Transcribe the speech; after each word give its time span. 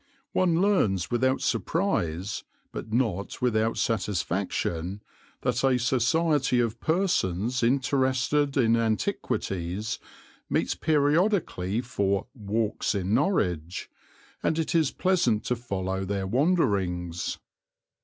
One 0.31 0.59
learns 0.59 1.11
without 1.11 1.41
surprise, 1.41 2.43
but 2.71 2.91
not 2.91 3.39
without 3.39 3.77
satisfaction, 3.77 5.03
that 5.43 5.63
a 5.63 5.77
society 5.77 6.59
of 6.59 6.79
persons 6.79 7.61
interested 7.61 8.57
in 8.57 8.75
antiquities 8.75 9.99
meets 10.49 10.73
periodically 10.73 11.81
for 11.81 12.25
"Walks 12.33 12.95
in 12.95 13.13
Norwich," 13.13 13.91
and 14.41 14.57
it 14.57 14.73
is 14.73 14.89
pleasant 14.89 15.43
to 15.43 15.55
follow 15.55 16.03
their 16.03 16.25
wanderings. 16.25 17.37